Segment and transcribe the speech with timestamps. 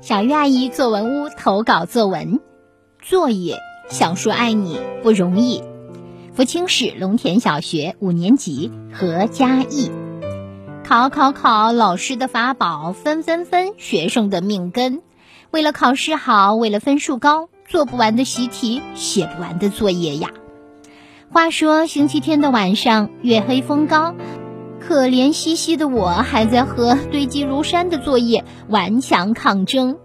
[0.00, 2.38] 小鱼阿姨作文屋投稿作文，
[3.02, 3.58] 作业
[3.90, 5.64] 想说爱你不容易。
[6.34, 9.90] 福清市龙田小学五年级何嘉义，
[10.84, 15.02] 考考考，老师的法宝；分分分，学生的命根。
[15.50, 20.30] 为了考试好，为了分数高，做不完的习题，写不完的作业呀。
[21.30, 24.14] 话说星期天的晚上，月黑风高。
[24.88, 29.98] 可怜兮兮的我，还在和堆积如山的作业顽强抗争。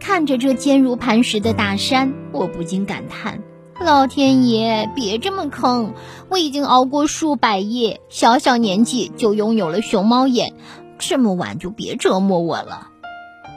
[0.00, 3.44] 看着这坚如磐石的大山，我不禁感叹：
[3.80, 5.94] 老天爷，别这么坑！
[6.28, 10.54] 我已经熬过数百夜，小小年纪就拥有了熊猫眼，
[10.98, 12.88] 这么晚就别折磨我了。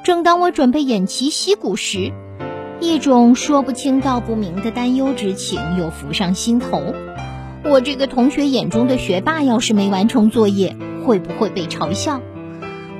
[0.04, 2.14] 正当我准备偃旗息鼓时，
[2.80, 6.94] 一种说不清道不明的担忧之情又浮上心头。
[7.63, 12.22] 我这个同学眼中的学霸，要是没完成作业，会不会被嘲笑？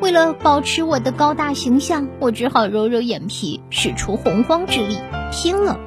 [0.02, 4.98] 为了保持我的高大形象，我只好揉揉眼皮，使出洪荒之力，
[5.32, 5.80] 拼了！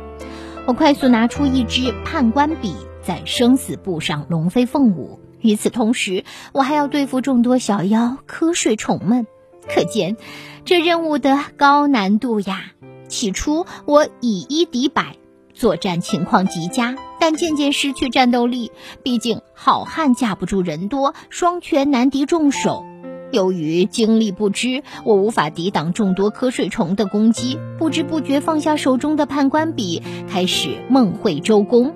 [0.66, 5.20] 我快速拿出一支判官笔，在生死簿上龙飞凤舞。
[5.40, 9.26] 与此同时，我还要对付众多小妖瞌睡虫们，
[9.68, 10.16] 可见
[10.64, 12.72] 这任务的高难度呀！
[13.08, 15.16] 起初我以一敌百。
[15.54, 18.72] 作战情况极佳，但渐渐失去战斗力。
[19.04, 22.84] 毕竟好汉架不住人多，双拳难敌众手。
[23.30, 31.94] 由于精力不支，我无法抵挡众多瞌睡虫的攻击，不知不觉放下手中的判官笔，开始梦会周公。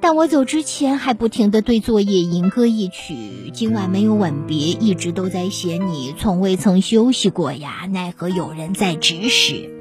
[0.00, 9.73] 但我走之前还不停地对作业吟歌一曲：今晚没有吻别，一直都在写你，从未曾休息过呀，奈何有人在指使。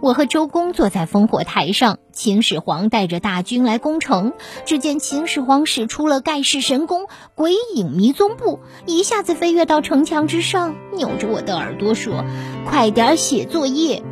[0.00, 4.32] 我和周公坐在烽火台上，秦始皇带着大军来攻城。
[4.64, 12.24] 只见秦始皇使出了盖世神功——鬼影迷踪步，一下子飞跃到城墙之上，扭着我的耳朵说
[12.64, 14.02] ：“快点写作业。”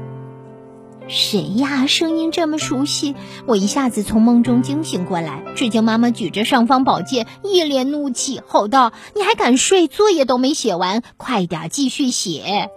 [1.06, 1.86] 谁呀？
[1.86, 3.14] 声音这么熟悉！
[3.46, 9.86] 我一下子从梦中惊醒过来，只见妈妈举着尚方宝剑，一脸怒气，吼道：“你还敢睡？
[9.86, 12.70] 作业都没写完，快点继续写！”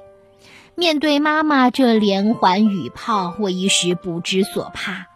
[0.79, 5.07] 面对妈妈这连环雨炮，我一时不知所怕。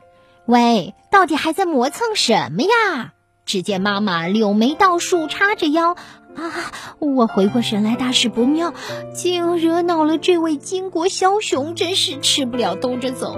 [0.45, 3.13] 喂，到底还在磨蹭什么呀？
[3.45, 5.95] 只见妈妈柳眉倒竖，叉着腰。
[6.35, 6.73] 啊！
[6.99, 8.73] 我回过神来，大事不妙，
[9.13, 13.37] 竟惹恼了这位巾帼枭雄，真是吃不了兜着走。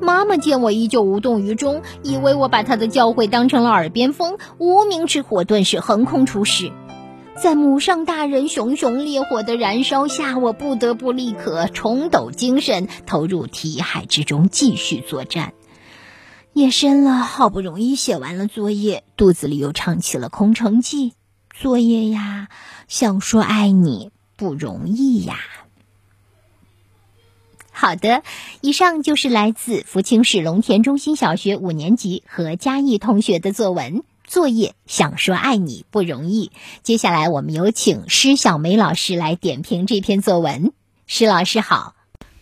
[0.00, 6.70] 妈妈见我依旧无动于衷，以为我把她的教诲当成了耳边风，无名之火顿时横空出世。
[7.42, 15.52] 在母上大人熊熊烈火的燃烧下，我不得不立刻重抖精神，投入题海之中继续作战。
[16.54, 21.12] 夜深了，好不容易写完了作业，肚子里又唱起了空城计。
[21.54, 22.48] 作业呀，
[22.88, 25.36] 想说爱你不容易呀。
[27.70, 28.22] 好的，
[28.62, 34.02] 以上就是来自福清市龙田中心小学五年级和嘉义同学的作文。
[34.26, 36.50] 作业想说爱你不容易。
[36.82, 40.72] 接下来我们有请施小梅老师来点评这篇作文。
[41.06, 41.94] 施老师好。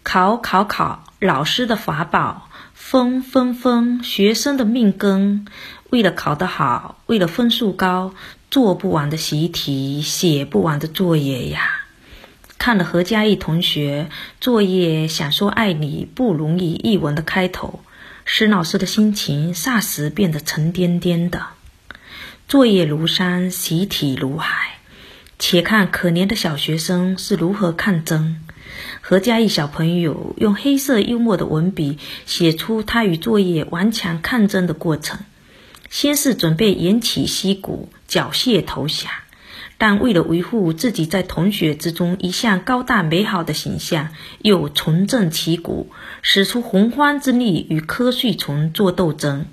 [0.03, 5.47] 考考考，老师的法宝；分分分，学生的命根。
[5.91, 8.15] 为了考得好，为了分数高，
[8.51, 11.83] 做不完的习题，写不完的作业呀。
[12.59, 14.09] 看了何嘉义同学
[14.41, 17.81] 作业想说爱你不容易一文的开头，
[18.25, 21.47] 施老师的心情霎时变得沉甸甸的。
[22.55, 24.79] 作业如山，习题如海，
[25.41, 28.37] 且看可怜的小学生是如何抗争。
[29.01, 35.19] 何嘉义小朋友用黑色幽默的文笔写出他与作业顽强抗争的过程。
[35.91, 39.11] 先是准备偃旗息鼓，缴械投降，
[39.77, 44.11] 但为了维护自己在同学之中一向高大美好的形象，
[44.43, 45.91] 又重振旗鼓，
[46.23, 49.47] 使出洪荒之力与瞌睡虫作斗争。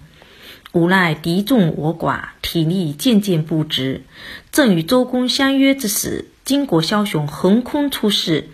[0.73, 4.03] 无奈敌众我寡，体力渐渐不支。
[4.51, 8.47] 正与周公相约之时，巾帼枭雄横空出世，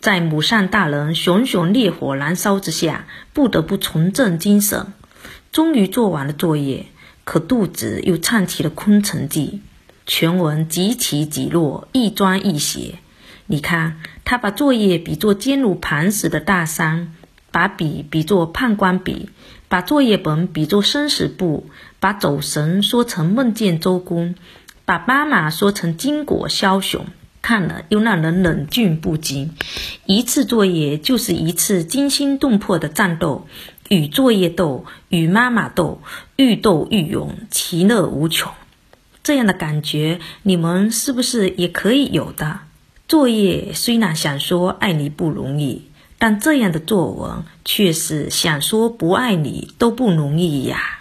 [0.00, 4.94] 在母上大人熊熊烈火燃烧之下，不得不重振精神。
[5.52, 6.86] 终于做完了作业，
[7.24, 9.60] 可肚子又唱起了空城计。
[10.06, 12.94] 全文极起极落，一砖一写。
[13.46, 17.14] 你看，他把作业比作坚如磐石的大山，
[17.58, 19.30] 把笔比作判官笔。
[19.68, 21.68] 把作业本比作生死簿，
[21.98, 24.36] 把走神说成梦见周公，
[24.84, 27.06] 把妈妈说成巾帼枭雄，
[27.42, 29.56] 看了又让人冷峻不禁。
[30.06, 33.48] 一次作业就是一次惊心动魄的战斗，
[33.88, 36.00] 与作业斗，与妈妈斗，
[36.36, 38.52] 愈斗愈勇，其乐无穷。
[39.24, 42.60] 这样的感觉，你们是不是也可以有的？
[43.08, 45.87] 作业虽然想说爱你不容易。
[46.18, 50.98] 但这样的作文却是想说不爱你都不容易呀。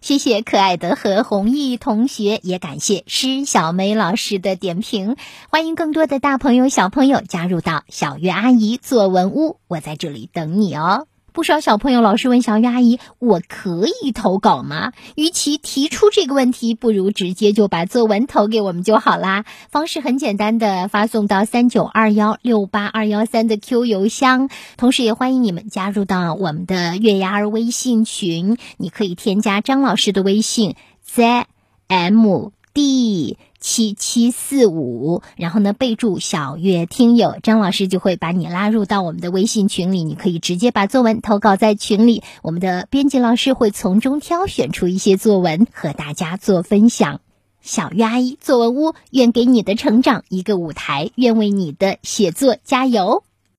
[0.00, 5.16] 谢谢可爱的何弘毅同学，也感谢施小梅老师的点评。
[5.48, 11.06] 欢迎更多的大朋友、小朋友加入到小月阿姨作文屋，我在这里等你哦。
[11.32, 19.46] 不少小朋友老是问小月阿姨：“我可以投稿吗？”与其提出这个问题，不如直接就把作文投给我们就好啦。
[19.70, 24.50] 方式很简单的，发送到三九二幺六八二幺三的 Q 邮箱。
[24.76, 31.46] 同时也欢迎你们加入到我们的月牙儿微信群，你可以添加张老师的微信 z
[31.88, 33.38] m d。
[33.64, 47.20] 七七四五，然后呢，备注小月听友，张老师就会把你拉入到我们的微信群里，你可以直接把作文投稿在群里，我们的编辑老师会从中挑选出一些作文和大家做分享。
[47.60, 53.22] 小月阿姨作文屋，愿给你的成长一个舞台，愿为你的写作加油。